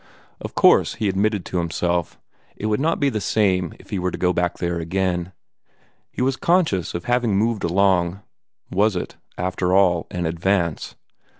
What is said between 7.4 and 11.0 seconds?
along was it, after all, an advance?